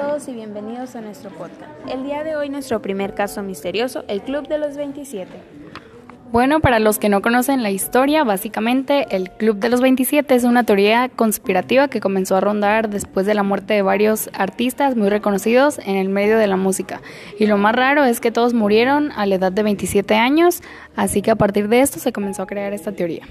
todos 0.00 0.28
y 0.28 0.32
bienvenidos 0.32 0.96
a 0.96 1.02
nuestro 1.02 1.28
podcast. 1.28 1.70
El 1.86 2.04
día 2.04 2.24
de 2.24 2.34
hoy 2.34 2.48
nuestro 2.48 2.80
primer 2.80 3.14
caso 3.14 3.42
misterioso, 3.42 4.02
el 4.08 4.22
Club 4.22 4.48
de 4.48 4.56
los 4.56 4.74
27. 4.74 5.28
Bueno, 6.32 6.60
para 6.60 6.78
los 6.78 7.00
que 7.00 7.08
no 7.08 7.22
conocen 7.22 7.64
la 7.64 7.72
historia, 7.72 8.22
básicamente 8.22 9.16
el 9.16 9.30
Club 9.30 9.56
de 9.56 9.68
los 9.68 9.80
27 9.80 10.32
es 10.32 10.44
una 10.44 10.62
teoría 10.62 11.08
conspirativa 11.08 11.88
que 11.88 11.98
comenzó 11.98 12.36
a 12.36 12.40
rondar 12.40 12.88
después 12.88 13.26
de 13.26 13.34
la 13.34 13.42
muerte 13.42 13.74
de 13.74 13.82
varios 13.82 14.30
artistas 14.32 14.94
muy 14.94 15.08
reconocidos 15.08 15.80
en 15.80 15.96
el 15.96 16.08
medio 16.08 16.38
de 16.38 16.46
la 16.46 16.56
música. 16.56 17.00
Y 17.40 17.46
lo 17.46 17.58
más 17.58 17.74
raro 17.74 18.04
es 18.04 18.20
que 18.20 18.30
todos 18.30 18.54
murieron 18.54 19.10
a 19.16 19.26
la 19.26 19.34
edad 19.34 19.50
de 19.50 19.64
27 19.64 20.14
años, 20.14 20.62
así 20.94 21.20
que 21.20 21.32
a 21.32 21.36
partir 21.36 21.66
de 21.66 21.80
esto 21.80 21.98
se 21.98 22.12
comenzó 22.12 22.44
a 22.44 22.46
crear 22.46 22.72
esta 22.72 22.92
teoría. 22.92 23.26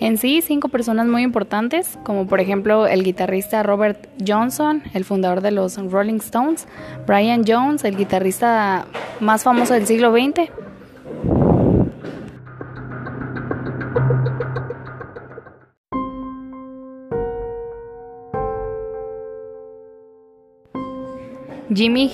En 0.00 0.18
sí, 0.18 0.42
cinco 0.42 0.68
personas 0.68 1.06
muy 1.06 1.22
importantes, 1.22 1.96
como 2.02 2.26
por 2.26 2.40
ejemplo 2.40 2.88
el 2.88 3.04
guitarrista 3.04 3.62
Robert 3.62 4.08
Johnson, 4.26 4.82
el 4.94 5.04
fundador 5.04 5.42
de 5.42 5.52
los 5.52 5.76
Rolling 5.76 6.18
Stones, 6.18 6.66
Brian 7.06 7.44
Jones, 7.46 7.84
el 7.84 7.96
guitarrista 7.96 8.86
más 9.20 9.44
famoso 9.44 9.74
del 9.74 9.86
siglo 9.86 10.10
XX, 10.10 10.50
Jimi 21.74 22.10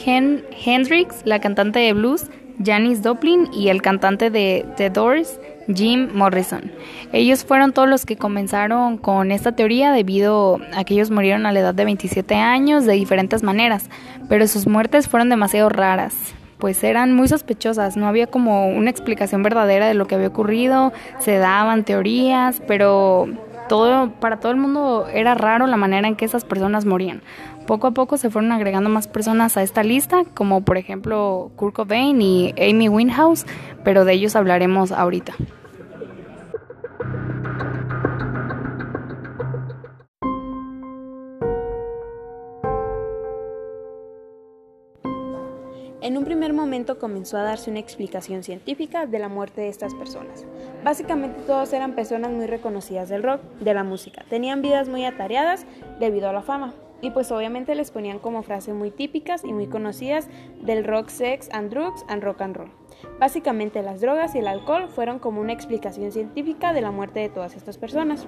Hendrix, 0.65 1.23
la 1.25 1.41
cantante 1.41 1.79
de 1.79 1.93
blues, 1.93 2.27
Janis 2.65 3.01
Joplin 3.05 3.48
y 3.53 3.69
el 3.69 3.83
cantante 3.83 4.31
de 4.31 4.67
The 4.77 4.91
Doors, 4.91 5.41
Jim 5.73 6.09
Morrison. 6.15 6.73
Ellos 7.12 7.45
fueron 7.45 7.73
todos 7.73 7.89
los 7.89 8.07
que 8.07 8.17
comenzaron 8.17 8.98
con 8.98 9.31
esta 9.31 9.53
teoría 9.53 9.93
debido 9.93 10.61
a 10.75 10.84
que 10.84 10.95
ellos 10.95 11.11
murieron 11.11 11.47
a 11.47 11.53
la 11.53 11.61
edad 11.61 11.75
de 11.75 11.84
27 11.84 12.34
años 12.34 12.84
de 12.84 12.95
diferentes 12.95 13.42
maneras, 13.42 13.89
pero 14.29 14.47
sus 14.48 14.67
muertes 14.67 15.09
fueron 15.09 15.29
demasiado 15.29 15.69
raras, 15.69 16.14
pues 16.59 16.83
eran 16.83 17.14
muy 17.14 17.29
sospechosas, 17.29 17.97
no 17.97 18.06
había 18.06 18.27
como 18.27 18.69
una 18.69 18.91
explicación 18.91 19.42
verdadera 19.42 19.86
de 19.86 19.95
lo 19.95 20.06
que 20.06 20.17
había 20.17 20.29
ocurrido, 20.29 20.92
se 21.19 21.39
daban 21.39 21.84
teorías, 21.84 22.61
pero 22.67 23.29
todo 23.69 24.11
para 24.19 24.41
todo 24.41 24.51
el 24.51 24.59
mundo 24.59 25.06
era 25.12 25.34
raro 25.34 25.67
la 25.67 25.77
manera 25.77 26.09
en 26.09 26.17
que 26.17 26.25
esas 26.25 26.45
personas 26.45 26.84
morían. 26.84 27.23
Poco 27.69 27.88
a 27.88 27.91
poco 27.91 28.16
se 28.16 28.30
fueron 28.30 28.50
agregando 28.50 28.88
más 28.88 29.08
personas 29.08 29.58
a 29.58 29.62
esta 29.62 29.83
lista, 29.83 30.24
como 30.33 30.62
por 30.62 30.78
ejemplo 30.78 31.50
Kurt 31.55 31.74
Cobain 31.74 32.19
y 32.22 32.55
Amy 32.58 32.88
Winehouse, 32.88 33.44
pero 33.84 34.06
de 34.06 34.14
ellos 34.14 34.36
hablaremos 34.36 34.91
ahorita. 34.91 35.34
En 46.00 46.16
un 46.16 46.24
primer 46.24 46.55
momento 46.55 46.98
comenzó 46.98 47.36
a 47.36 47.42
darse 47.42 47.70
una 47.70 47.80
explicación 47.80 48.44
científica 48.44 49.05
de 49.05 49.19
la 49.19 49.28
muerte 49.28 49.61
de 49.61 49.69
estas 49.69 49.92
personas. 49.92 50.46
Básicamente 50.83 51.42
todos 51.46 51.70
eran 51.74 51.92
personas 51.92 52.30
muy 52.30 52.46
reconocidas 52.46 53.11
del 53.11 53.22
rock, 53.22 53.42
de 53.61 53.74
la 53.74 53.84
música. 53.84 54.24
Tenían 54.30 54.62
vidas 54.62 54.89
muy 54.89 55.05
atareadas 55.05 55.66
debido 56.00 56.30
a 56.30 56.33
la 56.33 56.41
fama. 56.41 56.72
Y 57.01 57.11
pues 57.11 57.31
obviamente 57.31 57.75
les 57.75 57.91
ponían 57.91 58.19
como 58.19 58.43
frases 58.43 58.75
muy 58.75 58.91
típicas 58.91 59.45
y 59.45 59.53
muy 59.53 59.67
conocidas 59.69 60.29
del 60.61 60.85
rock, 60.85 61.09
sex 61.09 61.49
and 61.53 61.71
drugs 61.71 62.05
and 62.09 62.23
rock 62.23 62.41
and 62.41 62.57
roll. 62.57 62.71
Básicamente 63.21 63.83
las 63.83 64.01
drogas 64.01 64.35
y 64.35 64.39
el 64.39 64.49
alcohol 64.49 64.89
fueron 64.89 65.19
como 65.19 65.41
una 65.41 65.53
explicación 65.53 66.11
científica 66.11 66.73
de 66.73 66.81
la 66.81 66.91
muerte 66.91 67.21
de 67.21 67.29
todas 67.29 67.55
estas 67.55 67.79
personas 67.79 68.27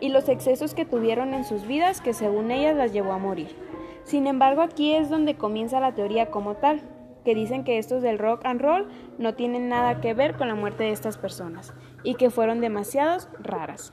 y 0.00 0.08
los 0.08 0.28
excesos 0.28 0.74
que 0.74 0.86
tuvieron 0.86 1.34
en 1.34 1.44
sus 1.44 1.66
vidas 1.66 2.00
que 2.00 2.14
según 2.14 2.50
ellas 2.50 2.76
las 2.76 2.92
llevó 2.92 3.12
a 3.12 3.18
morir. 3.18 3.54
Sin 4.04 4.26
embargo, 4.26 4.62
aquí 4.62 4.94
es 4.94 5.10
donde 5.10 5.36
comienza 5.36 5.80
la 5.80 5.94
teoría 5.94 6.30
como 6.30 6.54
tal, 6.54 6.80
que 7.24 7.34
dicen 7.34 7.64
que 7.64 7.76
estos 7.76 8.00
del 8.00 8.18
rock 8.18 8.46
and 8.46 8.60
roll 8.60 8.88
no 9.18 9.34
tienen 9.34 9.68
nada 9.68 10.00
que 10.00 10.14
ver 10.14 10.36
con 10.36 10.48
la 10.48 10.54
muerte 10.54 10.84
de 10.84 10.92
estas 10.92 11.18
personas 11.18 11.74
y 12.04 12.14
que 12.14 12.30
fueron 12.30 12.62
demasiados 12.62 13.28
raras. 13.38 13.92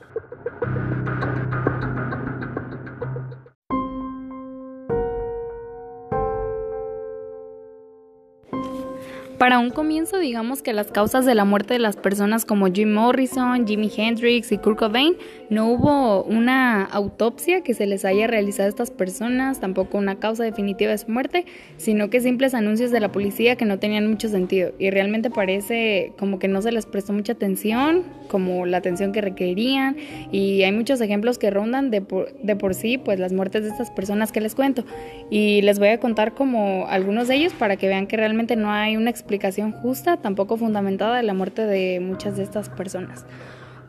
Para 9.38 9.58
un 9.58 9.68
comienzo, 9.68 10.18
digamos 10.18 10.62
que 10.62 10.72
las 10.72 10.86
causas 10.86 11.26
de 11.26 11.34
la 11.34 11.44
muerte 11.44 11.74
de 11.74 11.78
las 11.78 11.96
personas 11.96 12.46
como 12.46 12.72
Jim 12.72 12.94
Morrison, 12.94 13.66
Jimi 13.66 13.92
Hendrix 13.94 14.50
y 14.50 14.56
Kurt 14.56 14.78
Cobain, 14.78 15.14
no 15.50 15.68
hubo 15.68 16.22
una 16.24 16.84
autopsia 16.84 17.60
que 17.60 17.74
se 17.74 17.86
les 17.86 18.06
haya 18.06 18.26
realizado 18.26 18.68
a 18.68 18.70
estas 18.70 18.90
personas, 18.90 19.60
tampoco 19.60 19.98
una 19.98 20.18
causa 20.18 20.42
definitiva 20.42 20.90
de 20.90 20.96
su 20.96 21.10
muerte, 21.10 21.44
sino 21.76 22.08
que 22.08 22.22
simples 22.22 22.54
anuncios 22.54 22.90
de 22.90 23.00
la 23.00 23.12
policía 23.12 23.56
que 23.56 23.66
no 23.66 23.78
tenían 23.78 24.08
mucho 24.08 24.30
sentido. 24.30 24.72
Y 24.78 24.88
realmente 24.88 25.28
parece 25.28 26.14
como 26.18 26.38
que 26.38 26.48
no 26.48 26.62
se 26.62 26.72
les 26.72 26.86
prestó 26.86 27.12
mucha 27.12 27.34
atención, 27.34 28.04
como 28.26 28.66
la 28.66 28.78
atención 28.78 29.12
que 29.12 29.20
requerían 29.20 29.96
y 30.30 30.62
hay 30.62 30.72
muchos 30.72 31.00
ejemplos 31.00 31.38
que 31.38 31.50
rondan 31.50 31.90
de 31.90 32.02
por, 32.02 32.32
de 32.42 32.56
por 32.56 32.74
sí, 32.74 32.98
pues 32.98 33.18
las 33.18 33.32
muertes 33.32 33.62
de 33.62 33.70
estas 33.70 33.90
personas 33.90 34.32
que 34.32 34.40
les 34.40 34.54
cuento 34.54 34.84
y 35.30 35.62
les 35.62 35.78
voy 35.78 35.88
a 35.88 35.98
contar 35.98 36.34
como 36.34 36.86
algunos 36.88 37.28
de 37.28 37.36
ellos 37.36 37.52
para 37.52 37.76
que 37.76 37.88
vean 37.88 38.06
que 38.06 38.16
realmente 38.16 38.56
no 38.56 38.70
hay 38.70 38.96
una 38.96 39.10
explicación 39.10 39.72
justa, 39.72 40.16
tampoco 40.16 40.56
fundamentada 40.56 41.16
de 41.16 41.22
la 41.22 41.34
muerte 41.34 41.66
de 41.66 42.00
muchas 42.00 42.36
de 42.36 42.42
estas 42.42 42.68
personas. 42.68 43.24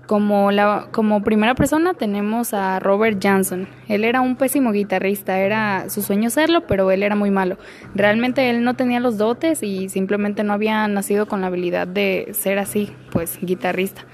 Como, 0.06 0.52
la, 0.52 0.88
como 0.92 1.22
primera 1.22 1.54
persona 1.54 1.94
tenemos 1.94 2.54
a 2.54 2.80
Robert 2.80 3.20
Johnson. 3.22 3.68
Él 3.90 4.06
era 4.06 4.22
un 4.22 4.38
pésimo 4.38 4.72
guitarrista, 4.72 5.40
era 5.40 5.90
su 5.90 6.02
sueño 6.02 6.30
serlo, 6.30 6.66
pero 6.66 6.90
él 6.92 7.04
era 7.04 7.18
muy 7.18 7.30
malo. 7.30 7.58
Realmente 7.94 8.50
él 8.50 8.64
no 8.64 8.76
tenía 8.76 9.02
los 9.02 9.18
dotes 9.18 9.64
y 9.64 9.90
simplemente 9.90 10.46
no 10.46 10.54
había 10.54 10.88
nacido 10.88 11.28
con 11.28 11.42
la 11.42 11.48
habilidad 11.48 11.88
de 11.88 12.30
ser 12.32 12.58
así, 12.58 12.90
pues 13.12 13.38
guitarrista. 13.42 14.06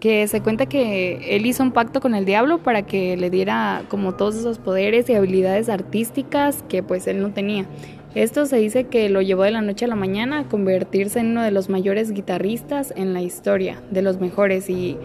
Que 0.00 0.26
se 0.28 0.42
cuenta 0.42 0.66
que 0.66 1.36
él 1.36 1.46
hizo 1.46 1.62
un 1.62 1.72
pacto 1.72 2.00
con 2.00 2.14
el 2.14 2.24
diablo 2.24 2.58
para 2.58 2.82
que 2.82 3.16
le 3.16 3.30
diera 3.30 3.84
como 3.88 4.14
todos 4.14 4.36
esos 4.36 4.58
poderes 4.58 5.08
y 5.08 5.14
habilidades 5.14 5.68
artísticas 5.68 6.62
que 6.68 6.82
pues 6.82 7.06
él 7.06 7.22
no 7.22 7.32
tenía. 7.32 7.66
Esto 8.14 8.46
se 8.46 8.56
dice 8.56 8.84
que 8.84 9.10
lo 9.10 9.20
llevó 9.20 9.42
de 9.42 9.50
la 9.50 9.60
noche 9.60 9.84
a 9.84 9.88
la 9.88 9.94
mañana 9.94 10.38
a 10.40 10.44
convertirse 10.44 11.20
en 11.20 11.32
uno 11.32 11.42
de 11.42 11.50
los 11.50 11.68
mayores 11.68 12.12
guitarristas 12.12 12.92
en 12.96 13.12
la 13.12 13.20
historia, 13.20 13.82
de 13.90 14.00
los 14.00 14.20
mejores 14.20 14.70
y, 14.70 14.96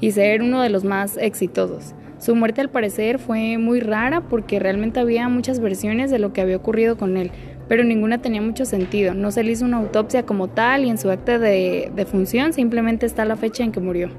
y 0.00 0.12
ser 0.12 0.40
uno 0.40 0.62
de 0.62 0.70
los 0.70 0.82
más 0.84 1.18
exitosos. 1.18 1.94
Su 2.18 2.34
muerte 2.34 2.62
al 2.62 2.70
parecer 2.70 3.18
fue 3.18 3.58
muy 3.58 3.80
rara 3.80 4.22
porque 4.22 4.58
realmente 4.58 4.98
había 4.98 5.28
muchas 5.28 5.60
versiones 5.60 6.10
de 6.10 6.18
lo 6.18 6.32
que 6.32 6.40
había 6.40 6.56
ocurrido 6.56 6.96
con 6.96 7.18
él, 7.18 7.32
pero 7.68 7.84
ninguna 7.84 8.18
tenía 8.18 8.42
mucho 8.42 8.64
sentido. 8.64 9.14
No 9.14 9.30
se 9.30 9.42
le 9.42 9.52
hizo 9.52 9.64
una 9.64 9.78
autopsia 9.78 10.24
como 10.24 10.48
tal 10.48 10.84
y 10.84 10.90
en 10.90 10.98
su 10.98 11.10
acta 11.10 11.38
de, 11.38 11.90
de 11.94 12.06
función 12.06 12.52
simplemente 12.52 13.06
está 13.06 13.24
la 13.24 13.36
fecha 13.36 13.64
en 13.64 13.72
que 13.72 13.80
murió. 13.80 14.10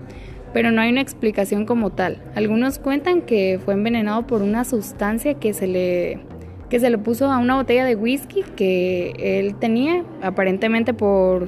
Pero 0.53 0.71
no 0.71 0.81
hay 0.81 0.91
una 0.91 1.01
explicación 1.01 1.65
como 1.65 1.91
tal. 1.91 2.21
Algunos 2.33 2.79
cuentan 2.79 3.21
que 3.21 3.59
fue 3.63 3.73
envenenado 3.73 4.25
por 4.25 4.41
una 4.41 4.63
sustancia 4.63 5.33
que 5.35 5.53
se 5.53 5.67
le 5.67 6.19
que 6.69 6.79
se 6.79 6.89
le 6.89 6.97
puso 6.97 7.31
a 7.31 7.37
una 7.37 7.55
botella 7.55 7.85
de 7.85 7.95
whisky 7.95 8.43
que 8.55 9.13
él 9.39 9.55
tenía, 9.55 10.03
aparentemente 10.21 10.93
por, 10.93 11.47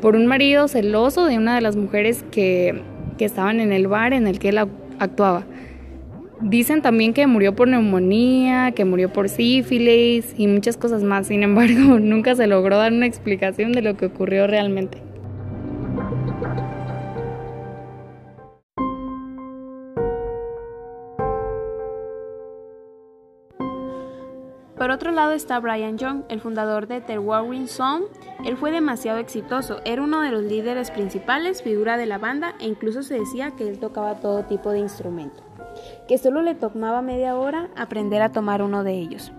por 0.00 0.16
un 0.16 0.26
marido 0.26 0.68
celoso 0.68 1.26
de 1.26 1.38
una 1.38 1.54
de 1.54 1.60
las 1.60 1.76
mujeres 1.76 2.24
que, 2.30 2.82
que 3.18 3.24
estaban 3.24 3.60
en 3.60 3.72
el 3.72 3.86
bar 3.86 4.12
en 4.12 4.26
el 4.26 4.38
que 4.38 4.48
él 4.48 4.58
actuaba. 4.98 5.44
Dicen 6.42 6.82
también 6.82 7.14
que 7.14 7.26
murió 7.28 7.54
por 7.54 7.68
neumonía, 7.68 8.72
que 8.72 8.84
murió 8.84 9.12
por 9.12 9.28
sífilis 9.28 10.34
y 10.36 10.48
muchas 10.48 10.76
cosas 10.76 11.04
más. 11.04 11.28
Sin 11.28 11.42
embargo, 11.44 11.98
nunca 12.00 12.34
se 12.34 12.48
logró 12.48 12.78
dar 12.78 12.92
una 12.92 13.06
explicación 13.06 13.72
de 13.72 13.82
lo 13.82 13.96
que 13.96 14.06
ocurrió 14.06 14.48
realmente. 14.48 15.02
Por 24.82 24.90
otro 24.90 25.12
lado 25.12 25.30
está 25.30 25.60
Brian 25.60 25.96
Young, 25.96 26.24
el 26.28 26.40
fundador 26.40 26.88
de 26.88 27.00
The 27.00 27.20
Warring 27.20 27.68
Song. 27.68 28.02
Él 28.44 28.56
fue 28.56 28.72
demasiado 28.72 29.20
exitoso, 29.20 29.80
era 29.84 30.02
uno 30.02 30.22
de 30.22 30.32
los 30.32 30.42
líderes 30.42 30.90
principales, 30.90 31.62
figura 31.62 31.96
de 31.96 32.06
la 32.06 32.18
banda 32.18 32.56
e 32.58 32.66
incluso 32.66 33.04
se 33.04 33.16
decía 33.16 33.52
que 33.52 33.68
él 33.68 33.78
tocaba 33.78 34.16
todo 34.16 34.42
tipo 34.42 34.72
de 34.72 34.80
instrumento, 34.80 35.44
que 36.08 36.18
solo 36.18 36.42
le 36.42 36.54
tomaba 36.54 37.02
media 37.02 37.36
hora 37.36 37.68
aprender 37.76 38.22
a 38.22 38.32
tomar 38.32 38.62
uno 38.62 38.84
de 38.84 38.94
ellos 38.94 39.32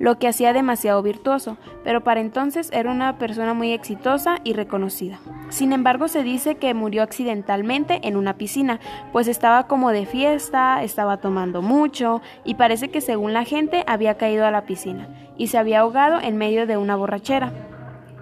lo 0.00 0.18
que 0.18 0.26
hacía 0.26 0.54
demasiado 0.54 1.02
virtuoso, 1.02 1.58
pero 1.84 2.02
para 2.02 2.20
entonces 2.20 2.70
era 2.72 2.90
una 2.90 3.18
persona 3.18 3.52
muy 3.52 3.72
exitosa 3.72 4.38
y 4.44 4.54
reconocida. 4.54 5.20
Sin 5.50 5.72
embargo, 5.72 6.08
se 6.08 6.22
dice 6.22 6.54
que 6.54 6.72
murió 6.72 7.02
accidentalmente 7.02 8.00
en 8.02 8.16
una 8.16 8.38
piscina, 8.38 8.80
pues 9.12 9.28
estaba 9.28 9.66
como 9.66 9.90
de 9.90 10.06
fiesta, 10.06 10.82
estaba 10.82 11.18
tomando 11.18 11.60
mucho 11.60 12.22
y 12.46 12.54
parece 12.54 12.88
que 12.88 13.02
según 13.02 13.34
la 13.34 13.44
gente 13.44 13.84
había 13.86 14.16
caído 14.16 14.46
a 14.46 14.50
la 14.50 14.64
piscina 14.64 15.06
y 15.36 15.48
se 15.48 15.58
había 15.58 15.80
ahogado 15.80 16.18
en 16.18 16.38
medio 16.38 16.66
de 16.66 16.78
una 16.78 16.96
borrachera. 16.96 17.52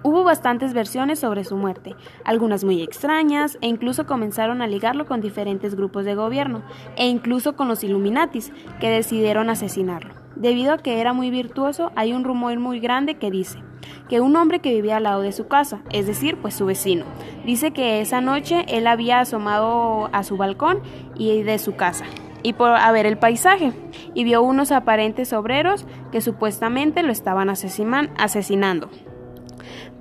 Hubo 0.01 0.23
bastantes 0.23 0.73
versiones 0.73 1.19
sobre 1.19 1.43
su 1.43 1.57
muerte, 1.57 1.93
algunas 2.23 2.63
muy 2.63 2.81
extrañas, 2.81 3.57
e 3.61 3.67
incluso 3.67 4.05
comenzaron 4.05 4.61
a 4.61 4.67
ligarlo 4.67 5.05
con 5.05 5.19
diferentes 5.19 5.75
grupos 5.75 6.05
de 6.05 6.15
gobierno, 6.15 6.61
e 6.95 7.07
incluso 7.07 7.57
con 7.57 7.67
los 7.67 7.83
Illuminatis, 7.83 8.53
que 8.79 8.89
decidieron 8.89 9.49
asesinarlo. 9.49 10.13
Debido 10.37 10.73
a 10.73 10.77
que 10.77 11.01
era 11.01 11.11
muy 11.11 11.29
virtuoso, 11.31 11.91
hay 11.97 12.13
un 12.13 12.23
rumor 12.23 12.57
muy 12.59 12.79
grande 12.79 13.15
que 13.15 13.29
dice 13.29 13.61
que 14.07 14.21
un 14.21 14.37
hombre 14.37 14.59
que 14.59 14.73
vivía 14.73 14.97
al 14.97 15.03
lado 15.03 15.21
de 15.21 15.33
su 15.33 15.47
casa, 15.47 15.81
es 15.91 16.07
decir, 16.07 16.37
pues 16.37 16.53
su 16.53 16.65
vecino, 16.65 17.03
dice 17.45 17.71
que 17.71 17.99
esa 17.99 18.21
noche 18.21 18.65
él 18.69 18.87
había 18.87 19.19
asomado 19.19 20.09
a 20.13 20.23
su 20.23 20.37
balcón 20.37 20.81
y 21.15 21.43
de 21.43 21.59
su 21.59 21.75
casa 21.75 22.05
y 22.41 22.53
por 22.53 22.69
a 22.69 22.91
ver 22.91 23.05
el 23.05 23.17
paisaje 23.17 23.73
y 24.13 24.23
vio 24.23 24.41
unos 24.41 24.71
aparentes 24.71 25.33
obreros 25.33 25.85
que 26.11 26.21
supuestamente 26.21 27.03
lo 27.03 27.11
estaban 27.11 27.49
asesinando. 27.49 28.89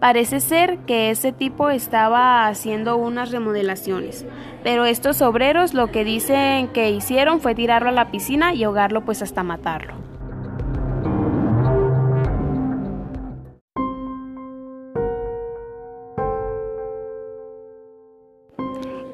Parece 0.01 0.39
ser 0.39 0.79
que 0.87 1.11
ese 1.11 1.33
tipo 1.33 1.71
estaba 1.71 2.47
haciendo 2.47 2.97
unas 2.97 3.33
remodelaciones, 3.33 4.25
pero 4.63 4.85
estos 4.85 5.21
obreros 5.23 5.75
lo 5.75 5.91
que 5.91 6.05
dicen 6.05 6.69
que 6.69 6.91
hicieron 6.91 7.41
fue 7.41 7.57
tirarlo 7.57 7.89
a 7.89 7.93
la 7.93 8.11
piscina 8.13 8.55
y 8.55 8.63
ahogarlo 8.63 9.05
pues 9.05 9.23
hasta 9.23 9.43
matarlo. 9.43 10.08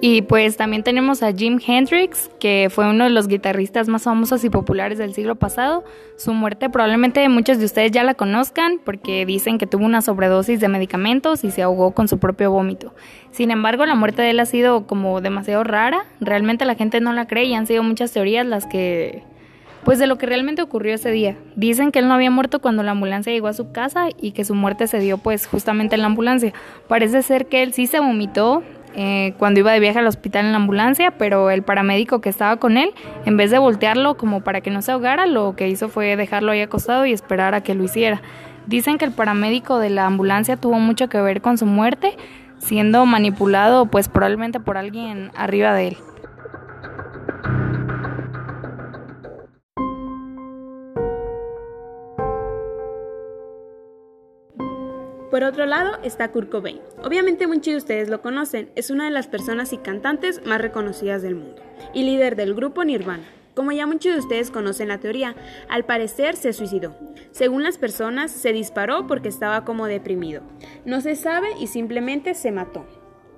Y 0.07 0.21
pues 0.21 0.59
también 0.59 0.83
tenemos 0.83 1.23
a 1.23 1.33
Jim 1.33 1.59
Hendrix, 1.67 2.29
que 2.39 2.69
fue 2.71 2.87
uno 2.87 3.05
de 3.05 3.11
los 3.11 3.27
guitarristas 3.27 3.89
más 3.89 4.03
famosos 4.03 4.45
y 4.45 4.51
populares 4.51 4.99
del 4.99 5.15
siglo 5.15 5.35
pasado. 5.37 5.83
Su 6.19 6.35
muerte 6.35 6.69
probablemente 6.69 7.27
muchos 7.31 7.59
de 7.59 7.65
ustedes 7.65 7.91
ya 7.91 8.05
la 8.05 8.13
conozcan 8.13 8.81
porque 8.85 9.25
dicen 9.25 9.57
que 9.57 9.67
tuvo 9.67 9.87
una 9.87 10.03
sobredosis 10.03 10.61
de 10.61 10.69
medicamentos 10.69 11.43
y 11.43 11.51
se 11.51 11.63
ahogó 11.63 11.93
con 11.93 12.07
su 12.07 12.19
propio 12.19 12.51
vómito. 12.51 12.93
Sin 13.31 13.51
embargo, 13.51 13.87
la 13.87 13.95
muerte 13.95 14.21
de 14.21 14.33
él 14.33 14.41
ha 14.41 14.45
sido 14.45 14.87
como 14.87 15.23
demasiado 15.23 15.65
rara. 15.65 16.05
Realmente 16.21 16.67
la 16.67 16.75
gente 16.75 17.01
no 17.01 17.15
la 17.15 17.27
cree 17.27 17.45
y 17.45 17.55
han 17.55 17.67
sido 17.67 17.83
muchas 17.83 18.13
teorías 18.13 18.45
las 18.45 18.67
que 18.67 19.23
pues 19.85 19.99
de 19.99 20.07
lo 20.07 20.19
que 20.19 20.27
realmente 20.27 20.63
ocurrió 20.63 20.95
ese 20.95 21.11
día. 21.11 21.37
Dicen 21.57 21.93
que 21.93 22.01
él 22.01 22.09
no 22.09 22.15
había 22.15 22.31
muerto 22.31 22.61
cuando 22.61 22.83
la 22.83 22.93
ambulancia 22.93 23.33
llegó 23.33 23.49
a 23.49 23.53
su 23.53 23.71
casa 23.73 24.09
y 24.21 24.33
que 24.33 24.45
su 24.45 24.55
muerte 24.55 24.87
se 24.87 24.99
dio 24.99 25.19
pues 25.19 25.47
justamente 25.47 25.95
en 25.95 26.01
la 26.01 26.09
ambulancia. 26.09 26.53
Parece 26.89 27.23
ser 27.23 27.47
que 27.47 27.63
él 27.63 27.73
sí 27.73 27.87
se 27.87 28.01
vomitó 28.01 28.63
eh, 28.97 29.35
cuando 29.39 29.61
iba 29.61 29.73
de 29.73 29.81
viaje 29.81 29.99
al 29.99 30.07
hospital 30.07 30.47
en 30.47 30.53
la 30.53 30.59
ambulancia, 30.59 31.13
pero 31.13 31.51
el 31.51 31.63
paramédico 31.63 32.21
que 32.21 32.29
estaba 32.29 32.57
con 32.57 32.77
él, 32.77 32.91
en 33.25 33.37
vez 33.37 33.51
de 33.51 33.59
voltearlo 33.59 34.17
como 34.17 34.43
para 34.43 34.61
que 34.61 34.71
no 34.71 34.83
se 34.83 34.93
ahogara, 34.93 35.27
lo 35.27 35.57
que 35.57 35.69
hizo 35.69 35.89
fue 35.89 36.17
dejarlo 36.17 36.53
ahí 36.53 36.61
acostado 36.61 37.05
y 37.07 37.13
esperar 37.13 37.55
a 37.55 37.63
que 37.63 37.75
lo 37.75 37.85
hiciera. 37.85 38.23
Dicen 38.67 38.97
que 38.97 39.05
el 39.05 39.13
paramédico 39.13 39.79
de 39.79 39.91
la 39.91 40.07
ambulancia 40.07 40.57
tuvo 40.57 40.79
mucho 40.79 41.09
que 41.09 41.21
ver 41.21 41.41
con 41.41 41.59
su 41.59 41.67
muerte, 41.67 42.17
siendo 42.59 43.05
manipulado 43.05 43.87
pues 43.87 44.09
probablemente 44.09 44.61
por 44.61 44.77
alguien 44.77 45.31
arriba 45.35 45.75
de 45.75 45.89
él. 45.89 45.97
Por 55.35 55.43
otro 55.43 55.67
lado 55.67 55.99
está 56.05 56.31
Kurt 56.31 56.49
Cobain. 56.49 56.79
Obviamente 57.03 57.49
muchos 57.49 57.67
de 57.67 57.77
ustedes 57.77 58.09
lo 58.09 58.23
conocen, 58.23 58.71
es 58.77 58.91
una 58.91 59.07
de 59.07 59.11
las 59.11 59.27
personas 59.27 59.73
y 59.73 59.79
cantantes 59.79 60.47
más 60.47 60.61
reconocidas 60.61 61.23
del 61.23 61.35
mundo 61.35 61.61
y 61.93 62.05
líder 62.05 62.37
del 62.37 62.55
grupo 62.55 62.85
Nirvana. 62.85 63.25
Como 63.57 63.73
ya 63.73 63.85
muchos 63.85 64.13
de 64.13 64.21
ustedes 64.21 64.53
conocen 64.53 64.87
la 64.87 64.99
teoría, 64.99 65.35
al 65.69 65.85
parecer 65.87 66.37
se 66.37 66.53
suicidó. 66.53 66.95
Según 67.33 67.65
las 67.65 67.79
personas, 67.79 68.31
se 68.31 68.53
disparó 68.53 69.09
porque 69.09 69.29
estaba 69.29 69.65
como 69.65 69.87
deprimido. 69.87 70.43
No 70.85 71.01
se 71.01 71.17
sabe 71.17 71.49
y 71.59 71.67
simplemente 71.67 72.35
se 72.35 72.53
mató. 72.53 72.87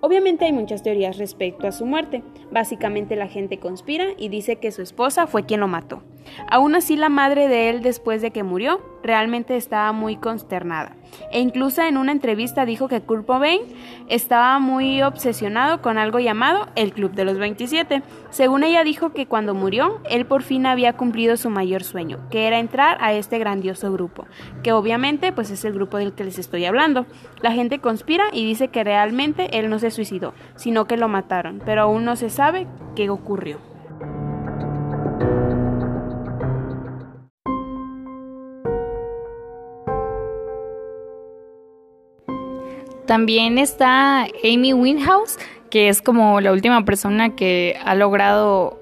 Obviamente 0.02 0.44
hay 0.44 0.52
muchas 0.52 0.82
teorías 0.82 1.16
respecto 1.16 1.66
a 1.66 1.72
su 1.72 1.87
muerte. 1.87 2.22
Básicamente 2.50 3.16
la 3.16 3.28
gente 3.28 3.58
conspira 3.58 4.08
y 4.19 4.28
dice 4.28 4.56
que 4.56 4.70
su 4.70 4.82
esposa 4.82 5.26
fue 5.26 5.46
quien 5.46 5.60
lo 5.60 5.66
mató. 5.66 6.02
Aún 6.50 6.75
así 6.75 6.96
la 6.96 7.08
madre 7.08 7.49
de 7.49 7.70
él 7.70 7.82
después 7.82 8.23
de 8.23 8.31
que 8.31 8.43
murió 8.43 8.81
realmente 9.02 9.56
estaba 9.56 9.93
muy 9.93 10.17
consternada 10.17 10.96
e 11.31 11.40
incluso 11.40 11.82
en 11.82 11.96
una 11.96 12.12
entrevista 12.12 12.64
dijo 12.64 12.88
que 12.88 13.00
Kurt 13.00 13.26
Cobain 13.26 13.61
estaba 14.08 14.58
muy 14.58 15.02
obsesionado 15.02 15.82
con 15.82 15.99
algo 15.99 16.19
llamado 16.19 16.69
el 16.76 16.93
Club 16.93 17.12
de 17.12 17.25
los 17.25 17.38
27. 17.38 18.02
Según 18.31 18.64
ella 18.64 18.84
dijo 18.84 19.12
que 19.12 19.26
cuando 19.26 19.55
murió, 19.55 20.00
él 20.08 20.26
por 20.26 20.43
fin 20.43 20.67
había 20.67 20.94
cumplido 20.94 21.37
su 21.37 21.50
mayor 21.50 21.84
sueño, 21.84 22.19
que 22.31 22.46
era 22.46 22.58
entrar 22.58 22.99
a 23.00 23.12
este 23.12 23.38
grandioso 23.38 23.93
grupo, 23.93 24.26
que 24.62 24.72
obviamente 24.72 25.32
pues 25.32 25.50
es 25.50 25.64
el 25.64 25.72
grupo 25.72 25.99
del 25.99 26.14
que 26.14 26.25
les 26.25 26.38
estoy 26.38 26.64
hablando. 26.64 27.06
La 27.40 27.52
gente 27.52 27.79
conspira 27.81 28.25
y 28.32 28.44
dice 28.44 28.69
que 28.69 28.84
realmente 28.84 29.58
él 29.58 29.69
no 29.70 29.79
se 29.79 29.90
suicidó, 29.90 30.34
sino 30.56 30.87
que 30.87 30.96
lo 30.96 31.08
mataron, 31.08 31.62
pero 31.64 31.82
aún 31.82 32.05
no 32.05 32.17
se 32.17 32.31
sabe 32.31 32.67
qué 32.94 33.11
ocurrió. 33.11 33.75
También 43.06 43.58
está 43.58 44.25
Amy 44.44 44.73
Winehouse, 44.73 45.38
que 45.70 45.88
es 45.88 46.03
como 46.03 46.41
la 46.41 46.53
última 46.53 46.85
persona 46.85 47.37
que 47.37 47.76
ha 47.85 47.94
logrado 47.94 48.81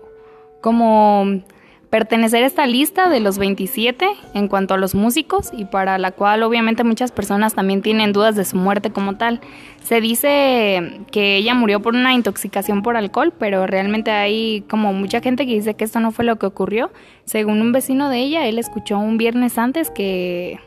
como 0.60 1.42
pertenecer 1.90 2.42
a 2.42 2.46
esta 2.46 2.66
lista 2.66 3.08
de 3.08 3.20
los 3.20 3.38
27 3.38 4.08
en 4.34 4.48
cuanto 4.48 4.74
a 4.74 4.78
los 4.78 4.96
músicos 4.96 5.50
y 5.56 5.66
para 5.66 5.96
la 5.96 6.10
cual 6.10 6.42
obviamente 6.42 6.82
muchas 6.82 7.12
personas 7.12 7.54
también 7.54 7.82
tienen 7.82 8.12
dudas 8.12 8.34
de 8.34 8.44
su 8.44 8.56
muerte 8.56 8.90
como 8.90 9.16
tal. 9.16 9.40
Se 9.82 10.00
dice 10.00 11.02
que 11.12 11.36
ella 11.36 11.54
murió 11.54 11.80
por 11.80 11.94
una 11.94 12.12
intoxicación 12.12 12.82
por 12.82 12.96
alcohol, 12.96 13.32
pero 13.38 13.68
realmente 13.68 14.10
hay 14.10 14.62
como 14.62 14.92
mucha 14.92 15.20
gente 15.20 15.46
que 15.46 15.52
dice 15.52 15.74
que 15.74 15.84
esto 15.84 16.00
no 16.00 16.10
fue 16.10 16.24
lo 16.24 16.36
que 16.36 16.46
ocurrió. 16.46 16.90
Según 17.26 17.60
un 17.60 17.70
vecino 17.70 18.08
de 18.08 18.18
ella, 18.18 18.46
él 18.48 18.58
escuchó 18.58 18.98
un 18.98 19.16
viernes 19.16 19.56
antes 19.56 19.90
que 19.90 20.58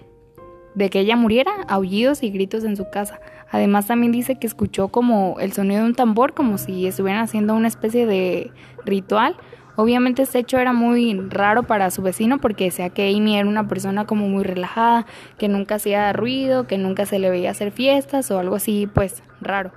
de 0.76 0.92
que 0.92 1.00
ella 1.00 1.16
muriera 1.16 1.52
aullidos 1.68 2.22
y 2.22 2.30
gritos 2.30 2.64
en 2.64 2.78
su 2.78 2.90
casa. 2.92 3.20
Además 3.52 3.88
también 3.88 4.12
dice 4.12 4.38
que 4.38 4.48
escuchó 4.48 4.90
como 4.90 5.38
el 5.40 5.54
sonido 5.54 5.82
de 5.82 5.88
un 5.88 5.96
tambor, 5.96 6.34
como 6.34 6.58
si 6.58 6.88
estuvieran 6.88 7.24
haciendo 7.24 7.54
una 7.56 7.68
especie 7.68 8.06
de 8.06 8.52
ritual. 8.86 9.36
Obviamente 9.76 10.24
este 10.24 10.40
hecho 10.40 10.58
era 10.58 10.74
muy 10.74 11.20
raro 11.30 11.64
para 11.64 11.92
su 11.92 12.02
vecino 12.02 12.40
porque 12.40 12.66
decía 12.66 12.90
que 12.90 13.16
Amy 13.16 13.38
era 13.38 13.48
una 13.48 13.68
persona 13.68 14.06
como 14.06 14.28
muy 14.28 14.44
relajada, 14.44 15.06
que 15.38 15.48
nunca 15.48 15.76
hacía 15.76 16.12
ruido, 16.14 16.66
que 16.66 16.78
nunca 16.78 17.06
se 17.06 17.20
le 17.20 17.30
veía 17.30 17.52
hacer 17.52 17.72
fiestas 17.72 18.32
o 18.32 18.40
algo 18.40 18.56
así, 18.56 18.90
pues 18.92 19.22
raro 19.40 19.72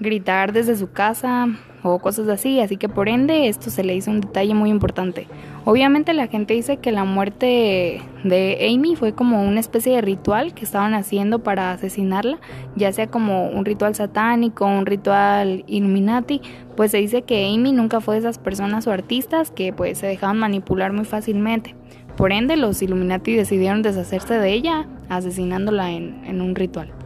gritar 0.00 0.52
desde 0.52 0.76
su 0.76 0.90
casa 0.92 1.48
o 1.82 1.98
cosas 1.98 2.28
así, 2.28 2.60
así 2.60 2.76
que 2.76 2.88
por 2.88 3.08
ende 3.08 3.48
esto 3.48 3.70
se 3.70 3.84
le 3.84 3.94
hizo 3.94 4.10
un 4.10 4.20
detalle 4.20 4.54
muy 4.54 4.70
importante. 4.70 5.28
Obviamente 5.64 6.12
la 6.12 6.26
gente 6.26 6.54
dice 6.54 6.78
que 6.78 6.92
la 6.92 7.04
muerte 7.04 8.00
de 8.24 8.72
Amy 8.72 8.96
fue 8.96 9.12
como 9.12 9.42
una 9.42 9.60
especie 9.60 9.94
de 9.94 10.00
ritual 10.00 10.54
que 10.54 10.64
estaban 10.64 10.94
haciendo 10.94 11.40
para 11.40 11.72
asesinarla, 11.72 12.38
ya 12.74 12.92
sea 12.92 13.08
como 13.08 13.48
un 13.48 13.64
ritual 13.64 13.94
satánico, 13.94 14.66
un 14.66 14.86
ritual 14.86 15.64
Illuminati, 15.66 16.40
pues 16.76 16.90
se 16.90 16.98
dice 16.98 17.22
que 17.22 17.46
Amy 17.46 17.72
nunca 17.72 18.00
fue 18.00 18.14
de 18.14 18.20
esas 18.20 18.38
personas 18.38 18.86
o 18.86 18.92
artistas 18.92 19.50
que 19.50 19.72
pues 19.72 19.98
se 19.98 20.06
dejaban 20.06 20.38
manipular 20.38 20.92
muy 20.92 21.04
fácilmente. 21.04 21.74
Por 22.16 22.32
ende 22.32 22.56
los 22.56 22.82
Illuminati 22.82 23.34
decidieron 23.34 23.82
deshacerse 23.82 24.34
de 24.38 24.52
ella 24.52 24.86
asesinándola 25.08 25.92
en, 25.92 26.24
en 26.24 26.40
un 26.40 26.56
ritual. 26.56 26.97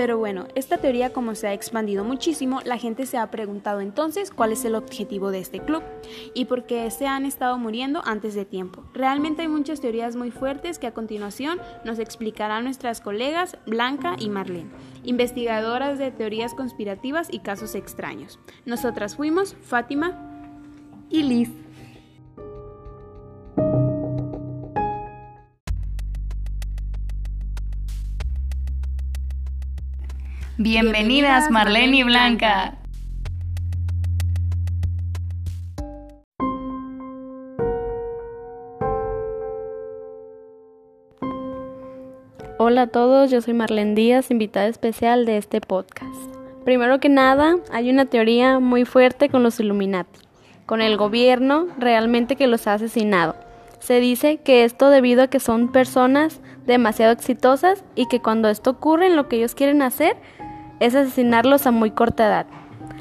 Pero 0.00 0.16
bueno, 0.16 0.46
esta 0.54 0.78
teoría 0.78 1.12
como 1.12 1.34
se 1.34 1.46
ha 1.46 1.52
expandido 1.52 2.04
muchísimo, 2.04 2.60
la 2.64 2.78
gente 2.78 3.04
se 3.04 3.18
ha 3.18 3.30
preguntado 3.30 3.82
entonces 3.82 4.30
cuál 4.30 4.50
es 4.50 4.64
el 4.64 4.74
objetivo 4.74 5.30
de 5.30 5.40
este 5.40 5.60
club 5.60 5.82
y 6.32 6.46
por 6.46 6.64
qué 6.64 6.90
se 6.90 7.06
han 7.06 7.26
estado 7.26 7.58
muriendo 7.58 8.00
antes 8.06 8.34
de 8.34 8.46
tiempo. 8.46 8.82
Realmente 8.94 9.42
hay 9.42 9.48
muchas 9.48 9.82
teorías 9.82 10.16
muy 10.16 10.30
fuertes 10.30 10.78
que 10.78 10.86
a 10.86 10.94
continuación 10.94 11.60
nos 11.84 11.98
explicarán 11.98 12.64
nuestras 12.64 13.02
colegas 13.02 13.58
Blanca 13.66 14.16
y 14.18 14.30
Marlene, 14.30 14.70
investigadoras 15.04 15.98
de 15.98 16.10
teorías 16.10 16.54
conspirativas 16.54 17.28
y 17.30 17.40
casos 17.40 17.74
extraños. 17.74 18.38
Nosotras 18.64 19.16
fuimos 19.16 19.54
Fátima 19.60 20.16
y 21.10 21.24
Liz. 21.24 21.50
Bienvenidas 30.62 31.50
Marlene 31.50 31.96
y 31.96 32.02
Blanca. 32.02 32.74
Hola 42.58 42.82
a 42.82 42.86
todos, 42.88 43.30
yo 43.30 43.40
soy 43.40 43.54
Marlene 43.54 43.94
Díaz, 43.94 44.30
invitada 44.30 44.66
especial 44.66 45.24
de 45.24 45.38
este 45.38 45.62
podcast. 45.62 46.14
Primero 46.66 47.00
que 47.00 47.08
nada, 47.08 47.56
hay 47.72 47.88
una 47.88 48.04
teoría 48.04 48.58
muy 48.58 48.84
fuerte 48.84 49.30
con 49.30 49.42
los 49.42 49.60
Illuminati. 49.60 50.20
con 50.66 50.82
el 50.82 50.98
gobierno 50.98 51.68
realmente 51.78 52.36
que 52.36 52.46
los 52.46 52.66
ha 52.66 52.74
asesinado. 52.74 53.34
Se 53.78 53.98
dice 53.98 54.36
que 54.36 54.64
esto 54.64 54.90
debido 54.90 55.22
a 55.22 55.28
que 55.28 55.40
son 55.40 55.72
personas 55.72 56.42
demasiado 56.66 57.12
exitosas 57.12 57.82
y 57.94 58.08
que 58.08 58.20
cuando 58.20 58.50
esto 58.50 58.72
ocurre 58.72 59.08
lo 59.08 59.26
que 59.26 59.36
ellos 59.36 59.54
quieren 59.54 59.80
hacer 59.80 60.18
es 60.80 60.94
asesinarlos 60.94 61.66
a 61.66 61.70
muy 61.70 61.90
corta 61.90 62.26
edad, 62.26 62.46